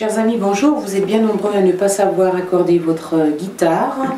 Chers 0.00 0.18
amis, 0.18 0.38
bonjour. 0.38 0.78
Vous 0.78 0.96
êtes 0.96 1.04
bien 1.04 1.20
nombreux 1.20 1.52
à 1.54 1.60
ne 1.60 1.72
pas 1.72 1.90
savoir 1.90 2.34
accorder 2.34 2.78
votre 2.78 3.36
guitare, 3.36 4.16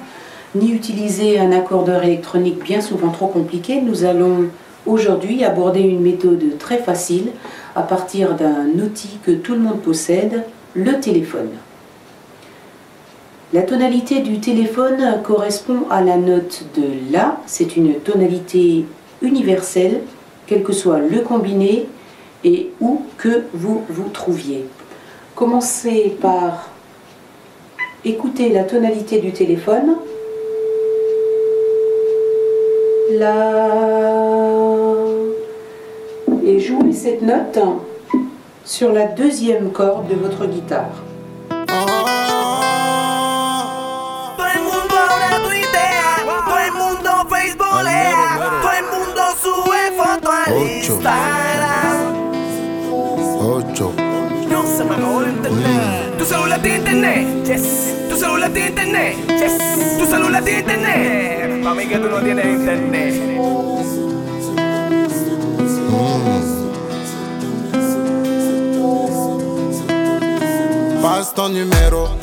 ni 0.54 0.70
utiliser 0.70 1.40
un 1.40 1.50
accordeur 1.50 2.04
électronique 2.04 2.62
bien 2.62 2.80
souvent 2.80 3.10
trop 3.10 3.26
compliqué. 3.26 3.80
Nous 3.80 4.04
allons 4.04 4.44
aujourd'hui 4.86 5.42
aborder 5.42 5.80
une 5.80 6.00
méthode 6.00 6.56
très 6.60 6.78
facile 6.78 7.32
à 7.74 7.82
partir 7.82 8.36
d'un 8.36 8.68
outil 8.80 9.18
que 9.26 9.32
tout 9.32 9.54
le 9.54 9.58
monde 9.58 9.80
possède, 9.80 10.44
le 10.74 11.00
téléphone. 11.00 11.50
La 13.52 13.62
tonalité 13.62 14.20
du 14.20 14.38
téléphone 14.38 15.20
correspond 15.24 15.80
à 15.90 16.00
la 16.00 16.16
note 16.16 16.62
de 16.76 16.84
La. 17.10 17.38
C'est 17.46 17.76
une 17.76 17.94
tonalité 17.94 18.86
universelle, 19.20 20.02
quel 20.46 20.62
que 20.62 20.72
soit 20.72 21.00
le 21.00 21.22
combiné 21.22 21.88
et 22.44 22.70
où 22.80 23.02
que 23.18 23.46
vous 23.52 23.82
vous 23.88 24.10
trouviez. 24.10 24.64
Commencez 25.34 26.16
par 26.20 26.68
écouter 28.04 28.50
la 28.50 28.64
tonalité 28.64 29.20
du 29.20 29.32
téléphone. 29.32 29.96
La 33.12 33.72
et 36.44 36.58
jouez 36.58 36.92
cette 36.92 37.22
note 37.22 37.58
sur 38.64 38.92
la 38.92 39.06
deuxième 39.06 39.70
corde 39.70 40.08
de 40.08 40.14
votre 40.14 40.46
guitare. 40.46 41.02
Ocho. 50.48 51.00
Ocho. 53.40 54.01
No 54.52 54.66
se 54.66 54.84
me 54.84 54.94
acabó 54.94 55.22
el 55.22 55.30
internet. 55.30 56.18
Tu 56.18 56.24
celular 56.26 56.60
tiene 56.60 56.78
internet. 56.78 57.46
Yes. 57.46 58.08
Tu 58.10 58.16
celular 58.18 58.50
tiene 58.50 58.68
internet. 58.68 59.16
Yes. 59.28 59.98
Tu 59.98 60.06
celular 60.06 60.44
tiene 60.44 60.60
internet. 60.60 61.64
Pa' 61.64 61.74
mí 61.74 61.86
que 61.86 61.96
tú 61.96 62.08
no 62.10 62.20
tienes 62.20 62.44
internet. 62.44 63.14
Passe 71.00 71.34
ton 71.34 71.54
numéro. 71.54 72.21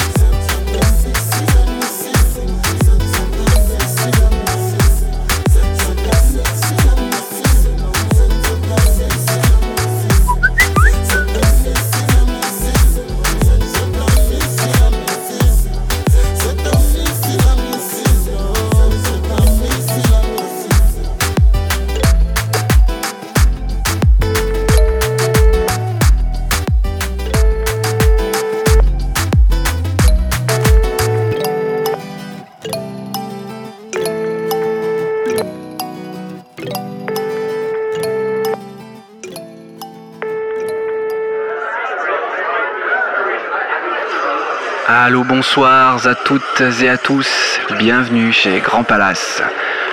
Allô, 45.09 45.23
bonsoir 45.23 46.05
à 46.05 46.14
toutes 46.14 46.61
et 46.83 46.87
à 46.87 46.95
tous. 46.95 47.59
Bienvenue 47.80 48.31
chez 48.31 48.59
Grand 48.59 48.83
Palace, 48.83 49.42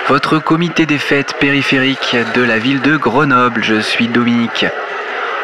votre 0.09 0.39
comité 0.39 0.85
des 0.85 0.99
fêtes 0.99 1.39
périphériques 1.41 2.19
de 2.35 2.43
la 2.43 2.59
ville 2.59 2.83
de 2.83 2.99
Grenoble. 2.99 3.65
Je 3.65 3.81
suis 3.81 4.09
Dominique, 4.09 4.67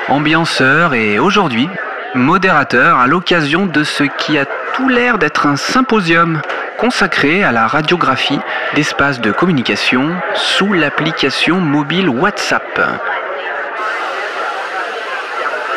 ambianceur 0.08 0.92
et 0.92 1.18
aujourd'hui 1.18 1.70
modérateur 2.14 2.98
à 2.98 3.06
l'occasion 3.06 3.64
de 3.64 3.82
ce 3.82 4.04
qui 4.04 4.36
a 4.36 4.44
tout 4.74 4.90
l'air 4.90 5.16
d'être 5.16 5.46
un 5.46 5.56
symposium 5.56 6.42
consacré 6.76 7.42
à 7.42 7.50
la 7.50 7.66
radiographie 7.66 8.40
d'espaces 8.74 9.22
de 9.22 9.32
communication 9.32 10.14
sous 10.34 10.74
l'application 10.74 11.60
mobile 11.60 12.10
WhatsApp. 12.10 12.78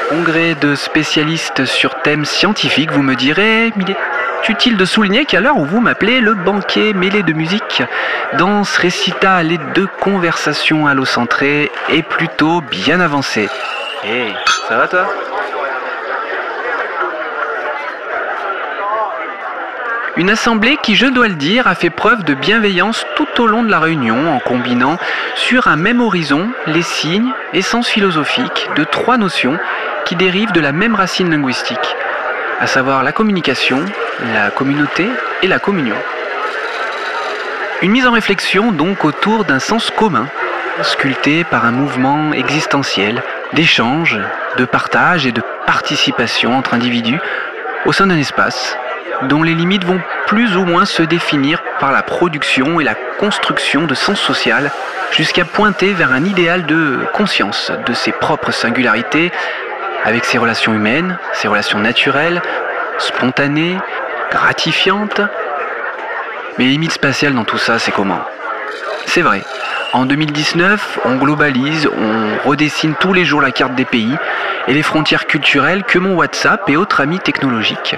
Congrès 0.09 0.55
de 0.55 0.75
spécialistes 0.75 1.65
sur 1.65 2.01
thèmes 2.01 2.25
scientifiques, 2.25 2.91
vous 2.91 3.01
me 3.01 3.15
direz, 3.15 3.71
il 3.75 3.95
utile 4.49 4.77
de 4.77 4.85
souligner 4.85 5.25
qu'à 5.25 5.39
l'heure 5.39 5.57
où 5.57 5.65
vous 5.65 5.81
m'appelez 5.81 6.21
le 6.21 6.35
banquet 6.35 6.93
mêlé 6.93 7.23
de 7.23 7.33
musique, 7.33 7.81
danse, 8.37 8.77
récital 8.77 9.51
et 9.51 9.57
de 9.57 9.87
conversation 9.99 10.85
allocentrée 10.85 11.71
est 11.89 12.03
plutôt 12.03 12.61
bien 12.61 12.99
avancé. 12.99 13.49
Hey, 14.03 14.33
ça 14.69 14.77
va 14.77 14.87
toi? 14.87 15.07
Une 20.17 20.29
assemblée 20.29 20.77
qui, 20.81 20.95
je 20.95 21.07
dois 21.07 21.27
le 21.27 21.35
dire, 21.35 21.67
a 21.67 21.75
fait 21.75 21.89
preuve 21.89 22.23
de 22.23 22.33
bienveillance 22.33 23.05
tout 23.17 23.41
au 23.41 23.47
long 23.47 23.63
de 23.63 23.69
la 23.69 23.81
réunion 23.81 24.33
en 24.33 24.39
combinant 24.39 24.97
sur 25.35 25.67
un 25.67 25.75
même 25.75 25.99
horizon 25.99 26.49
les 26.67 26.83
signes, 26.83 27.33
essence 27.51 27.89
philosophique 27.89 28.69
de 28.77 28.85
trois 28.85 29.17
notions 29.17 29.57
qui 30.05 30.15
dérivent 30.15 30.53
de 30.53 30.61
la 30.61 30.71
même 30.71 30.95
racine 30.95 31.29
linguistique, 31.29 31.97
à 32.61 32.67
savoir 32.67 33.03
la 33.03 33.11
communication, 33.11 33.83
la 34.33 34.51
communauté 34.51 35.05
et 35.43 35.47
la 35.47 35.59
communion. 35.59 35.97
Une 37.81 37.91
mise 37.91 38.07
en 38.07 38.13
réflexion 38.13 38.71
donc 38.71 39.03
autour 39.03 39.43
d'un 39.43 39.59
sens 39.59 39.91
commun, 39.91 40.27
sculpté 40.81 41.43
par 41.43 41.65
un 41.65 41.71
mouvement 41.71 42.31
existentiel 42.31 43.21
d'échange, 43.51 44.17
de 44.57 44.63
partage 44.63 45.27
et 45.27 45.33
de 45.33 45.41
participation 45.65 46.57
entre 46.57 46.73
individus 46.73 47.19
au 47.85 47.91
sein 47.91 48.07
d'un 48.07 48.17
espace 48.17 48.77
dont 49.23 49.43
les 49.43 49.53
limites 49.53 49.85
vont 49.85 49.99
plus 50.27 50.57
ou 50.57 50.65
moins 50.65 50.85
se 50.85 51.03
définir 51.03 51.61
par 51.79 51.91
la 51.91 52.03
production 52.03 52.79
et 52.79 52.83
la 52.83 52.95
construction 53.19 53.85
de 53.85 53.93
sens 53.93 54.19
social 54.19 54.71
jusqu'à 55.11 55.45
pointer 55.45 55.93
vers 55.93 56.11
un 56.11 56.23
idéal 56.23 56.65
de 56.65 56.99
conscience 57.13 57.71
de 57.85 57.93
ses 57.93 58.11
propres 58.11 58.51
singularités 58.51 59.31
avec 60.03 60.25
ses 60.25 60.37
relations 60.37 60.73
humaines, 60.73 61.17
ses 61.33 61.47
relations 61.47 61.79
naturelles, 61.79 62.41
spontanées, 62.97 63.77
gratifiantes. 64.31 65.21
Mais 66.57 66.65
les 66.65 66.71
limites 66.71 66.91
spatiales 66.91 67.33
dans 67.33 67.43
tout 67.43 67.57
ça, 67.57 67.79
c'est 67.79 67.91
comment? 67.91 68.21
C'est 69.05 69.21
vrai. 69.21 69.41
En 69.95 70.05
2019, 70.05 70.99
on 71.05 71.15
globalise, 71.15 71.87
on 71.87 72.49
redessine 72.49 72.95
tous 72.99 73.13
les 73.13 73.23
jours 73.23 73.39
la 73.39 73.51
carte 73.51 73.75
des 73.75 73.85
pays 73.85 74.13
et 74.67 74.73
les 74.73 74.83
frontières 74.83 75.25
culturelles 75.25 75.85
que 75.85 75.97
mon 75.97 76.15
WhatsApp 76.15 76.69
et 76.69 76.75
autres 76.75 76.99
amis 76.99 77.19
technologiques 77.19 77.95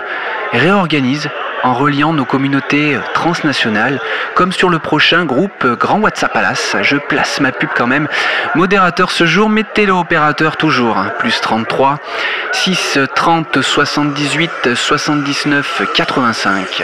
réorganisent 0.54 1.32
en 1.64 1.74
reliant 1.74 2.14
nos 2.14 2.24
communautés 2.24 3.00
transnationales, 3.16 4.00
comme 4.36 4.52
sur 4.52 4.70
le 4.70 4.78
prochain 4.78 5.26
groupe 5.26 5.66
Grand 5.66 6.00
WhatsApp 6.00 6.34
Palace. 6.34 6.76
Je 6.84 6.98
place 6.98 7.42
ma 7.42 7.52
pub 7.52 7.70
quand 7.76 7.88
même. 7.88 8.08
Modérateur 8.54 9.10
ce 9.10 9.26
jour, 9.26 9.50
mais 9.50 9.64
téléopérateur 9.64 10.56
toujours. 10.56 11.04
Plus 11.18 11.42
33 11.42 11.98
6 12.52 13.00
30 13.16 13.64
78 13.64 14.76
79 14.76 15.82
85. 15.96 16.84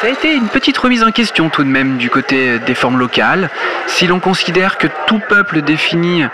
Ça 0.00 0.08
a 0.08 0.10
été 0.10 0.34
une 0.34 0.48
petite 0.48 0.76
remise 0.76 1.02
en 1.02 1.10
question 1.10 1.48
tout 1.48 1.64
de 1.64 1.70
même 1.70 1.96
du 1.96 2.10
côté 2.10 2.58
des 2.58 2.74
formes 2.74 2.98
locales. 2.98 3.48
Si 3.86 4.06
l'on 4.06 4.20
considère 4.20 4.76
que 4.76 4.88
tout 5.06 5.20
peuple 5.26 5.62
définit 5.62 6.24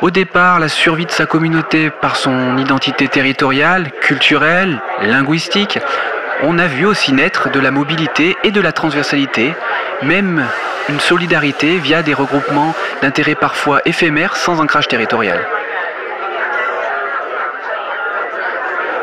au 0.00 0.10
départ 0.10 0.58
la 0.58 0.68
survie 0.68 1.06
de 1.06 1.12
sa 1.12 1.24
communauté 1.24 1.90
par 1.90 2.16
son 2.16 2.58
identité 2.58 3.06
territoriale, 3.06 3.92
culturelle, 4.00 4.82
linguistique, 5.00 5.78
on 6.42 6.58
a 6.58 6.66
vu 6.66 6.86
aussi 6.86 7.12
naître 7.12 7.50
de 7.50 7.60
la 7.60 7.70
mobilité 7.70 8.36
et 8.42 8.50
de 8.50 8.60
la 8.60 8.72
transversalité, 8.72 9.54
même 10.02 10.44
une 10.88 10.98
solidarité 10.98 11.78
via 11.78 12.02
des 12.02 12.14
regroupements 12.14 12.74
d'intérêts 13.00 13.36
parfois 13.36 13.80
éphémères 13.84 14.34
sans 14.34 14.60
ancrage 14.60 14.88
territorial. 14.88 15.46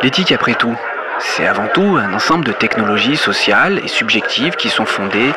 L'éthique, 0.04 0.34
après 0.34 0.56
tout, 0.56 0.76
c'est 1.24 1.48
avant 1.48 1.68
tout 1.68 1.98
un 1.98 2.14
ensemble 2.14 2.46
de 2.46 2.52
technologies 2.52 3.18
sociales 3.18 3.80
et 3.84 3.88
subjectives 3.88 4.56
qui 4.56 4.70
sont 4.70 4.86
fondées 4.86 5.32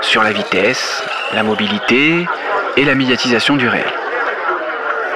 sur 0.00 0.22
la 0.22 0.32
vitesse, 0.32 1.02
la 1.32 1.42
mobilité 1.42 2.26
et 2.76 2.84
la 2.84 2.94
médiatisation 2.94 3.56
du 3.56 3.68
réel. 3.68 3.92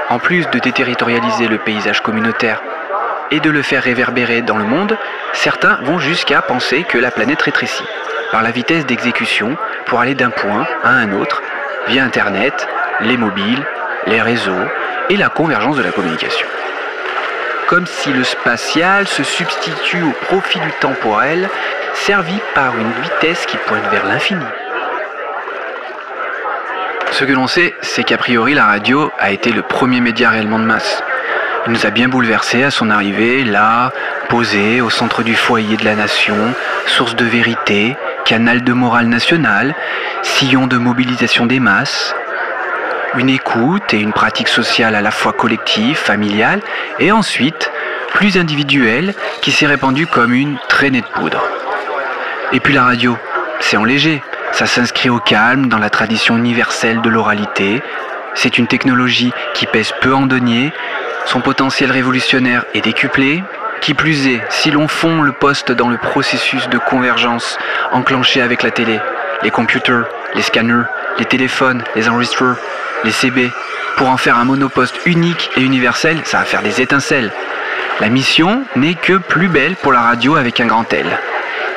En 0.08 0.18
plus 0.18 0.48
de 0.50 0.58
déterritorialiser 0.58 1.48
le 1.48 1.58
paysage 1.58 2.00
communautaire 2.00 2.62
et 3.30 3.40
de 3.40 3.50
le 3.50 3.62
faire 3.62 3.82
réverbérer 3.82 4.42
dans 4.42 4.56
le 4.56 4.64
monde, 4.64 4.96
certains 5.32 5.78
vont 5.82 5.98
jusqu'à 5.98 6.42
penser 6.42 6.84
que 6.84 6.98
la 6.98 7.10
planète 7.10 7.42
rétrécit 7.42 7.84
par 8.30 8.42
la 8.42 8.50
vitesse 8.50 8.86
d'exécution 8.86 9.56
pour 9.86 10.00
aller 10.00 10.14
d'un 10.14 10.30
point 10.30 10.66
à 10.84 10.90
un 10.90 11.12
autre 11.12 11.42
via 11.88 12.04
Internet, 12.04 12.68
les 13.00 13.16
mobiles, 13.16 13.64
les 14.06 14.20
réseaux 14.20 14.66
et 15.10 15.16
la 15.16 15.28
convergence 15.28 15.76
de 15.76 15.82
la 15.82 15.92
communication. 15.92 16.46
Comme 17.68 17.86
si 17.86 18.12
le 18.12 18.22
spatial 18.22 19.08
se 19.08 19.24
substitue 19.24 20.02
au 20.02 20.12
profit 20.26 20.60
du 20.60 20.70
temporel, 20.80 21.48
servi 21.94 22.38
par 22.54 22.76
une 22.78 22.92
vitesse 23.02 23.44
qui 23.46 23.56
pointe 23.56 23.88
vers 23.90 24.06
l'infini. 24.06 24.44
Ce 27.10 27.24
que 27.24 27.32
l'on 27.32 27.48
sait, 27.48 27.74
c'est 27.80 28.04
qu'a 28.04 28.18
priori 28.18 28.54
la 28.54 28.66
radio 28.66 29.10
a 29.18 29.32
été 29.32 29.50
le 29.50 29.62
premier 29.62 30.00
média 30.00 30.30
réellement 30.30 30.60
de 30.60 30.64
masse. 30.64 31.02
Il 31.66 31.72
nous 31.72 31.86
a 31.86 31.90
bien 31.90 32.08
bouleversés 32.08 32.62
à 32.62 32.70
son 32.70 32.90
arrivée, 32.90 33.42
là, 33.42 33.90
posé 34.28 34.80
au 34.80 34.90
centre 34.90 35.24
du 35.24 35.34
foyer 35.34 35.76
de 35.76 35.84
la 35.84 35.96
nation, 35.96 36.36
source 36.86 37.16
de 37.16 37.24
vérité, 37.24 37.96
canal 38.24 38.62
de 38.62 38.72
morale 38.72 39.06
nationale, 39.06 39.74
sillon 40.22 40.68
de 40.68 40.76
mobilisation 40.76 41.46
des 41.46 41.58
masses, 41.58 42.14
une 43.16 43.30
écoute 43.30 43.94
et 43.94 43.98
une 43.98 44.12
pratique 44.12 44.48
sociale 44.48 44.94
à 44.94 45.00
la 45.00 45.10
fois 45.10 45.32
collective, 45.32 45.96
familiale, 45.96 46.60
et 46.98 47.12
ensuite 47.12 47.70
plus 48.12 48.36
individuelle, 48.36 49.14
qui 49.42 49.52
s'est 49.52 49.66
répandue 49.66 50.06
comme 50.06 50.32
une 50.32 50.58
traînée 50.68 51.00
de 51.00 51.06
poudre. 51.06 51.42
Et 52.52 52.60
puis 52.60 52.74
la 52.74 52.84
radio, 52.84 53.16
c'est 53.60 53.76
en 53.76 53.84
léger, 53.84 54.22
ça 54.52 54.66
s'inscrit 54.66 55.10
au 55.10 55.18
calme 55.18 55.68
dans 55.68 55.78
la 55.78 55.90
tradition 55.90 56.36
universelle 56.36 57.00
de 57.00 57.10
l'oralité, 57.10 57.82
c'est 58.34 58.58
une 58.58 58.66
technologie 58.66 59.32
qui 59.54 59.66
pèse 59.66 59.92
peu 60.00 60.14
en 60.14 60.26
denier, 60.26 60.72
son 61.26 61.40
potentiel 61.40 61.90
révolutionnaire 61.90 62.64
est 62.74 62.82
décuplé, 62.82 63.42
qui 63.80 63.94
plus 63.94 64.26
est, 64.28 64.42
si 64.48 64.70
l'on 64.70 64.88
fond 64.88 65.22
le 65.22 65.32
poste 65.32 65.72
dans 65.72 65.88
le 65.88 65.98
processus 65.98 66.68
de 66.68 66.78
convergence 66.78 67.58
enclenché 67.92 68.40
avec 68.40 68.62
la 68.62 68.70
télé, 68.70 69.00
les 69.42 69.50
computers, 69.50 70.04
les 70.34 70.42
scanners, 70.42 70.84
les 71.18 71.24
téléphones, 71.24 71.82
les 71.94 72.08
enregistreurs, 72.08 72.56
les 73.06 73.12
CB, 73.12 73.50
pour 73.96 74.08
en 74.08 74.16
faire 74.16 74.36
un 74.36 74.44
monoposte 74.44 75.00
unique 75.06 75.50
et 75.56 75.62
universel, 75.62 76.18
ça 76.24 76.38
va 76.38 76.44
faire 76.44 76.62
des 76.62 76.82
étincelles. 76.82 77.30
La 78.00 78.08
mission 78.08 78.64
n'est 78.74 78.94
que 78.94 79.14
plus 79.14 79.48
belle 79.48 79.76
pour 79.76 79.92
la 79.92 80.00
radio 80.00 80.36
avec 80.36 80.60
un 80.60 80.66
grand 80.66 80.92
L, 80.92 81.06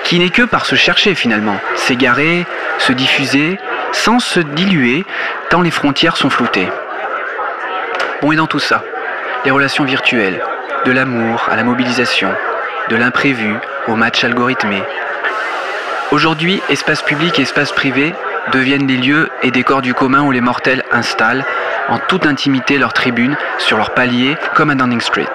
qui 0.03 0.19
n'est 0.19 0.31
que 0.31 0.41
par 0.41 0.65
se 0.65 0.75
chercher 0.75 1.13
finalement, 1.13 1.57
s'égarer, 1.75 2.45
se 2.79 2.91
diffuser, 2.91 3.59
sans 3.91 4.19
se 4.19 4.39
diluer, 4.39 5.05
tant 5.49 5.61
les 5.61 5.71
frontières 5.71 6.17
sont 6.17 6.31
floutées. 6.31 6.67
Bon, 8.21 8.31
et 8.31 8.35
dans 8.35 8.47
tout 8.47 8.59
ça, 8.59 8.83
les 9.45 9.51
relations 9.51 9.85
virtuelles, 9.85 10.41
de 10.85 10.91
l'amour 10.91 11.47
à 11.49 11.55
la 11.55 11.63
mobilisation, 11.63 12.33
de 12.89 12.95
l'imprévu 12.95 13.55
au 13.87 13.95
match 13.95 14.23
algorithmé. 14.23 14.81
Aujourd'hui, 16.11 16.59
espace 16.69 17.03
public 17.03 17.37
et 17.37 17.43
espace 17.43 17.71
privé 17.71 18.15
deviennent 18.51 18.87
des 18.87 18.97
lieux 18.97 19.29
et 19.43 19.51
des 19.51 19.63
corps 19.63 19.81
du 19.81 19.93
commun 19.93 20.21
où 20.23 20.31
les 20.31 20.41
mortels 20.41 20.83
installent 20.91 21.45
en 21.87 21.97
toute 21.97 22.25
intimité 22.25 22.77
leurs 22.77 22.93
tribunes 22.93 23.37
sur 23.57 23.77
leur 23.77 23.93
palier 23.93 24.37
comme 24.55 24.69
à 24.69 24.75
Downing 24.75 25.01
Street. 25.01 25.31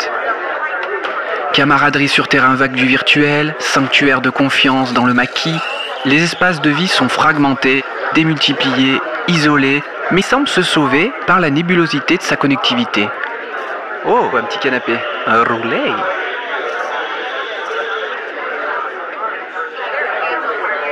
Camaraderie 1.52 2.08
sur 2.08 2.28
terrain 2.28 2.54
vague 2.54 2.74
du 2.74 2.86
virtuel, 2.86 3.54
sanctuaire 3.58 4.20
de 4.20 4.30
confiance 4.30 4.92
dans 4.92 5.04
le 5.04 5.14
maquis, 5.14 5.58
les 6.04 6.22
espaces 6.24 6.60
de 6.60 6.70
vie 6.70 6.88
sont 6.88 7.08
fragmentés, 7.08 7.84
démultipliés, 8.14 9.00
isolés, 9.28 9.82
mais 10.10 10.22
semblent 10.22 10.48
se 10.48 10.62
sauver 10.62 11.12
par 11.26 11.40
la 11.40 11.50
nébulosité 11.50 12.16
de 12.16 12.22
sa 12.22 12.36
connectivité. 12.36 13.08
Oh, 14.04 14.28
un 14.36 14.42
petit 14.42 14.58
canapé, 14.58 14.98
un 15.26 15.44
roulé. 15.44 15.80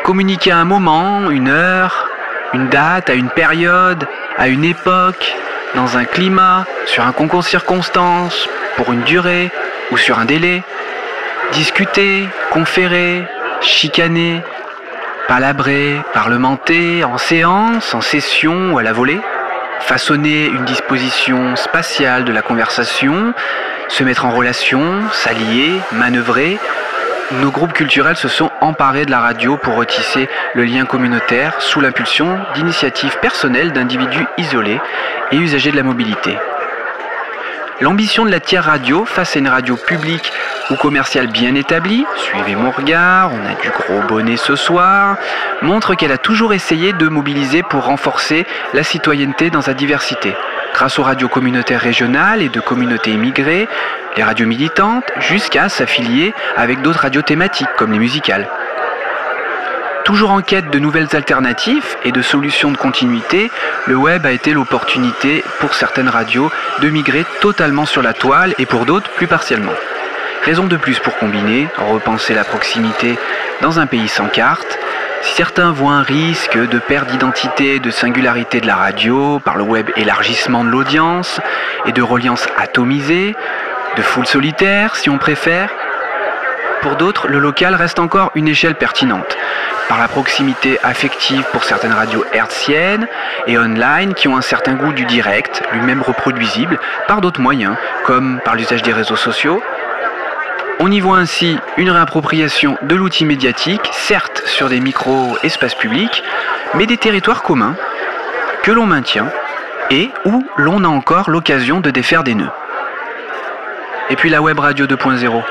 Communiquer 0.04 0.52
un 0.52 0.64
moment, 0.64 1.30
une 1.30 1.48
heure, 1.48 2.08
une 2.54 2.69
date, 2.69 3.10
à 3.10 3.14
une 3.14 3.31
période, 3.31 4.06
à 4.38 4.49
une 4.49 4.64
époque, 4.64 5.34
dans 5.75 5.96
un 5.96 6.04
climat, 6.04 6.64
sur 6.87 7.04
un 7.04 7.12
concours 7.12 7.40
de 7.40 7.46
circonstances, 7.46 8.49
pour 8.76 8.93
une 8.93 9.02
durée 9.02 9.50
ou 9.90 9.96
sur 9.96 10.19
un 10.19 10.25
délai. 10.25 10.62
Discuter, 11.52 12.28
conférer, 12.50 13.25
chicaner, 13.60 14.43
palabrer, 15.28 16.00
parlementer, 16.12 17.04
en 17.04 17.19
séance, 17.19 17.94
en 17.94 18.00
session 18.00 18.72
ou 18.72 18.78
à 18.78 18.82
la 18.82 18.93
volée. 18.93 19.20
Façonner 19.81 20.46
une 20.46 20.64
disposition 20.64 21.56
spatiale 21.56 22.25
de 22.25 22.32
la 22.32 22.43
conversation, 22.43 23.34
se 23.88 24.04
mettre 24.04 24.25
en 24.25 24.31
relation, 24.31 25.02
s'allier, 25.12 25.72
manœuvrer, 25.93 26.58
nos 27.40 27.50
groupes 27.50 27.73
culturels 27.73 28.17
se 28.17 28.29
sont 28.29 28.50
emparés 28.61 29.06
de 29.06 29.11
la 29.11 29.20
radio 29.20 29.56
pour 29.56 29.76
retisser 29.76 30.29
le 30.55 30.64
lien 30.64 30.84
communautaire 30.84 31.61
sous 31.61 31.81
l'impulsion 31.81 32.38
d'initiatives 32.55 33.19
personnelles 33.20 33.73
d'individus 33.73 34.26
isolés 34.38 34.81
et 35.31 35.37
usagers 35.37 35.70
de 35.70 35.76
la 35.76 35.82
mobilité. 35.82 36.37
L'ambition 37.81 38.25
de 38.25 38.31
la 38.31 38.38
tiers 38.38 38.64
radio 38.64 39.05
face 39.05 39.34
à 39.34 39.38
une 39.38 39.49
radio 39.49 39.76
publique 39.76 40.31
ou 40.70 40.76
commerciale 40.76 41.26
bien 41.26 41.55
établie, 41.55 42.05
suivez 42.17 42.55
mon 42.55 42.70
regard, 42.70 43.32
on 43.32 43.46
a 43.46 43.61
du 43.61 43.70
gros 43.70 44.06
bonnet 44.06 44.37
ce 44.37 44.55
soir, 44.55 45.17
montre 45.62 45.94
qu'elle 45.94 46.12
a 46.12 46.19
toujours 46.19 46.55
essayé 46.55 46.93
de 46.93 47.08
mobiliser 47.08 47.62
pour 47.62 47.85
renforcer 47.85 48.46
la 48.73 48.85
citoyenneté 48.85 49.50
dans 49.50 49.62
sa 49.62 49.75
diversité, 49.75 50.35
grâce 50.72 50.98
aux 50.98 51.02
radios 51.02 51.28
communautaires 51.28 51.80
régionales 51.80 52.42
et 52.42 52.48
de 52.48 52.60
communautés 52.60 53.10
immigrées, 53.10 53.69
les 54.16 54.22
radios 54.22 54.46
militantes, 54.46 55.04
jusqu'à 55.19 55.69
s'affilier 55.69 56.34
avec 56.56 56.82
d'autres 56.82 57.00
radios 57.00 57.22
thématiques 57.22 57.69
comme 57.76 57.92
les 57.92 57.98
musicales. 57.98 58.48
Toujours 60.04 60.32
en 60.32 60.42
quête 60.42 60.70
de 60.70 60.78
nouvelles 60.80 61.14
alternatives 61.14 61.96
et 62.04 62.10
de 62.10 62.22
solutions 62.22 62.72
de 62.72 62.76
continuité, 62.76 63.50
le 63.86 63.94
web 63.94 64.26
a 64.26 64.32
été 64.32 64.52
l'opportunité 64.52 65.44
pour 65.60 65.74
certaines 65.74 66.08
radios 66.08 66.50
de 66.80 66.88
migrer 66.90 67.25
totalement 67.40 67.87
sur 67.87 68.02
la 68.02 68.12
toile 68.12 68.52
et 68.58 68.66
pour 68.66 68.85
d'autres 68.85 69.11
plus 69.11 69.28
partiellement. 69.28 69.73
Raison 70.44 70.66
de 70.66 70.76
plus 70.76 70.99
pour 70.99 71.16
combiner, 71.18 71.68
repenser 71.76 72.35
la 72.35 72.42
proximité 72.42 73.16
dans 73.61 73.78
un 73.78 73.87
pays 73.87 74.08
sans 74.08 74.26
carte. 74.26 74.76
Si 75.23 75.35
certains 75.37 75.71
voient 75.71 75.93
un 75.93 76.02
risque 76.02 76.59
de 76.59 76.79
perte 76.79 77.09
d'identité 77.09 77.79
de 77.79 77.91
singularité 77.91 78.61
de 78.61 78.67
la 78.67 78.75
radio 78.75 79.38
par 79.38 79.57
le 79.57 79.62
web 79.62 79.88
élargissement 79.97 80.64
de 80.64 80.69
l'audience 80.69 81.41
et 81.87 81.93
de 81.93 82.02
reliance 82.02 82.47
atomisée, 82.57 83.35
de 83.97 84.02
foule 84.02 84.26
solitaire 84.26 84.97
si 84.97 85.09
on 85.11 85.19
préfère, 85.19 85.71
pour 86.83 86.97
d'autres, 86.97 87.29
le 87.29 87.38
local 87.38 87.76
reste 87.76 88.00
encore 88.00 88.33
une 88.35 88.49
échelle 88.49 88.75
pertinente, 88.75 89.38
par 89.88 89.99
la 89.99 90.09
proximité 90.09 90.81
affective 90.83 91.45
pour 91.52 91.62
certaines 91.62 91.93
radios 91.93 92.25
hertziennes 92.33 93.07
et 93.47 93.57
online 93.57 94.14
qui 94.14 94.26
ont 94.26 94.37
un 94.37 94.43
certain 94.43 94.75
goût 94.75 94.93
du 94.93 95.05
direct, 95.05 95.62
lui-même 95.73 96.02
reproduisible, 96.02 96.81
par 97.07 97.21
d'autres 97.21 97.41
moyens, 97.41 97.76
comme 98.05 98.41
par 98.45 98.57
l'usage 98.57 98.83
des 98.83 98.93
réseaux 98.93 99.17
sociaux. 99.17 99.62
On 100.84 100.90
y 100.90 100.98
voit 100.98 101.18
ainsi 101.18 101.56
une 101.76 101.92
réappropriation 101.92 102.76
de 102.82 102.96
l'outil 102.96 103.24
médiatique, 103.24 103.88
certes 103.92 104.42
sur 104.46 104.68
des 104.68 104.80
micro-espaces 104.80 105.76
publics, 105.76 106.24
mais 106.74 106.86
des 106.86 106.96
territoires 106.96 107.44
communs 107.44 107.76
que 108.64 108.72
l'on 108.72 108.84
maintient 108.84 109.30
et 109.92 110.10
où 110.24 110.44
l'on 110.56 110.82
a 110.82 110.88
encore 110.88 111.30
l'occasion 111.30 111.78
de 111.78 111.90
défaire 111.92 112.24
des 112.24 112.34
nœuds. 112.34 112.50
Et 114.10 114.16
puis 114.16 114.28
la 114.28 114.42
web 114.42 114.58
radio 114.58 114.86
2.0. 114.86 115.44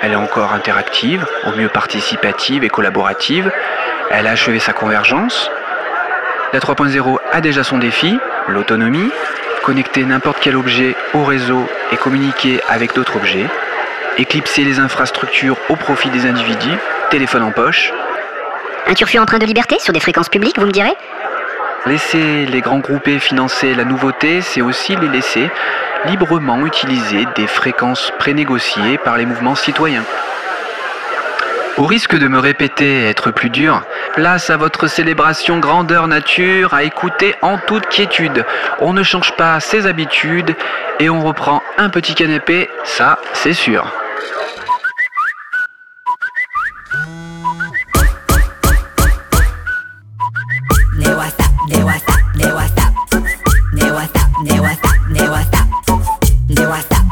Elle 0.00 0.12
est 0.12 0.14
encore 0.14 0.52
interactive, 0.52 1.26
au 1.44 1.56
mieux 1.56 1.68
participative 1.68 2.62
et 2.62 2.68
collaborative. 2.68 3.50
Elle 4.12 4.28
a 4.28 4.30
achevé 4.30 4.60
sa 4.60 4.72
convergence. 4.72 5.50
La 6.52 6.60
3.0 6.60 7.18
a 7.32 7.40
déjà 7.40 7.64
son 7.64 7.78
défi, 7.78 8.16
l'autonomie, 8.46 9.10
connecter 9.64 10.04
n'importe 10.04 10.38
quel 10.40 10.54
objet 10.54 10.94
au 11.14 11.24
réseau 11.24 11.66
et 11.90 11.96
communiquer 11.96 12.60
avec 12.68 12.94
d'autres 12.94 13.16
objets, 13.16 13.48
éclipser 14.18 14.64
les 14.64 14.78
infrastructures 14.78 15.56
au 15.68 15.76
profit 15.76 16.10
des 16.10 16.26
individus, 16.26 16.78
téléphone 17.10 17.42
en 17.42 17.50
poche. 17.50 17.92
Un 18.86 18.94
turfu 18.94 19.18
en 19.18 19.26
train 19.26 19.38
de 19.38 19.46
liberté 19.46 19.78
sur 19.78 19.92
des 19.92 20.00
fréquences 20.00 20.28
publiques, 20.28 20.58
vous 20.58 20.66
me 20.66 20.72
direz? 20.72 20.94
Laisser 21.86 22.46
les 22.46 22.60
grands 22.60 22.78
groupés 22.78 23.18
financer 23.18 23.74
la 23.74 23.84
nouveauté, 23.84 24.40
c'est 24.40 24.62
aussi 24.62 24.94
les 24.96 25.08
laisser 25.08 25.50
librement 26.06 26.64
utiliser 26.66 27.26
des 27.36 27.46
fréquences 27.46 28.12
prénégociées 28.18 28.98
par 28.98 29.16
les 29.16 29.26
mouvements 29.26 29.54
citoyens. 29.54 30.04
Au 31.78 31.84
risque 31.84 32.16
de 32.16 32.28
me 32.28 32.38
répéter 32.38 33.02
et 33.02 33.08
être 33.08 33.30
plus 33.30 33.50
dur, 33.50 33.82
place 34.14 34.50
à 34.50 34.56
votre 34.56 34.88
célébration 34.88 35.58
grandeur 35.58 36.06
nature 36.06 36.74
à 36.74 36.82
écouter 36.82 37.34
en 37.40 37.56
toute 37.56 37.86
quiétude. 37.86 38.44
On 38.80 38.92
ne 38.92 39.02
change 39.02 39.34
pas 39.36 39.58
ses 39.58 39.86
habitudes 39.86 40.54
et 41.00 41.08
on 41.08 41.20
reprend 41.20 41.62
un 41.78 41.88
petit 41.88 42.14
canapé, 42.14 42.68
ça 42.84 43.18
c'est 43.32 43.54
sûr. 43.54 44.01
de 51.68 51.84
WhatsApp, 51.84 52.20
de 52.34 52.52
WhatsApp, 52.52 52.94
de 53.72 53.90
WhatsApp, 53.92 54.30
de 54.44 54.60
WhatsApp, 54.60 54.98
de 55.12 55.28
WhatsApp, 55.28 55.66
de 56.48 56.54
de 56.54 56.64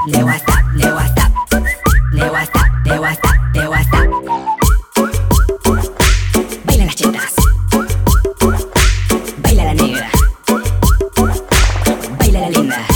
de 0.06 0.24
de 2.84 2.98
de 3.52 3.68
Baila 6.64 6.84
las 6.84 6.94
chetas. 6.96 7.34
Baila 9.42 9.64
la 9.64 9.74
negra. 9.74 10.10
Baila 12.18 12.40
la 12.40 12.50
linda. 12.50 12.86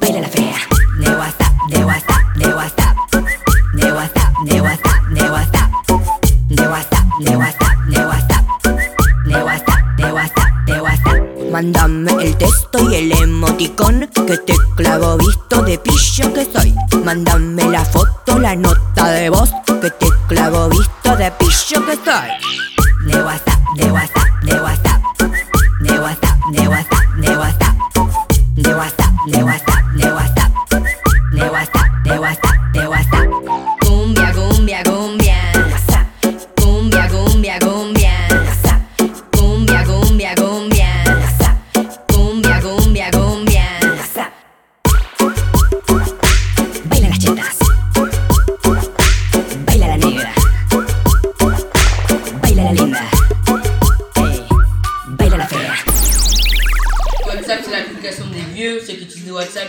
Baila 0.00 0.20
la 0.20 0.28
fea. 0.28 0.58
De 1.00 1.16
WhatsApp, 1.16 1.52
de 1.70 1.84
WhatsApp. 1.84 2.05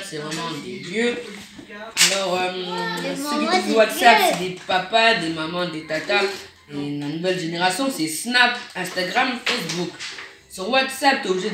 C'est 0.10 0.18
vraiment 0.18 0.52
des 0.66 0.78
vieux. 0.78 1.16
Alors, 2.12 2.40
euh, 2.40 3.16
ceux 3.16 3.62
qui 3.70 3.76
WhatsApp, 3.76 4.18
c'est 4.32 4.40
des 4.40 4.58
papas, 4.68 5.16
des 5.16 5.30
mamans, 5.30 5.68
des 5.68 5.86
tatas. 5.86 6.24
Et 6.72 7.00
la 7.00 7.08
nouvelle 7.08 7.40
génération, 7.40 7.90
c'est 7.96 8.08
Snap, 8.08 8.58
Instagram, 8.76 9.30
Facebook. 9.46 9.90
Sur 10.50 10.70
WhatsApp, 10.70 11.22
tu 11.22 11.28
es 11.28 11.32
obligé 11.32 11.50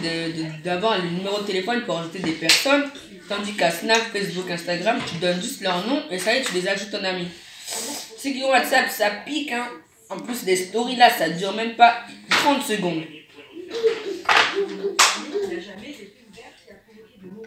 d'avoir 0.63 0.98
le 0.98 1.10
numéro 1.10 1.41
de 1.41 1.45
téléphone 1.45 1.81
pour 1.86 2.00
ajouter 2.00 2.19
des 2.19 2.31
personnes. 2.31 2.86
Tandis 3.27 3.53
qu'à 3.53 3.72
Snap, 3.72 4.01
Facebook, 4.12 4.50
Instagram, 4.50 5.00
tu 5.07 5.17
donnes 5.17 5.41
juste 5.41 5.62
leur 5.62 5.86
nom 5.88 6.03
et 6.10 6.19
ça 6.19 6.33
y 6.33 6.38
est, 6.38 6.43
tu 6.43 6.53
les 6.53 6.67
ajoutes 6.67 6.93
en 6.95 7.03
ami. 7.03 7.27
Ceux 8.17 8.31
qui 8.31 8.43
ont 8.43 8.50
WhatsApp, 8.50 8.89
ça 8.89 9.10
pique. 9.25 9.51
Hein. 9.51 9.67
En 10.10 10.17
plus, 10.17 10.43
les 10.45 10.55
stories 10.55 10.95
là, 10.95 11.10
ça 11.10 11.29
dure 11.29 11.53
même 11.53 11.75
pas 11.75 12.01
30 12.29 12.63
secondes. 12.63 13.03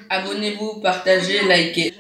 Abonnez-vous, 0.08 0.80
partagez, 0.80 1.42
likez. 1.48 1.92